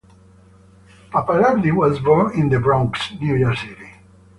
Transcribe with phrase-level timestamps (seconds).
[1.11, 3.97] Pappalardi was born in The Bronx, New York City.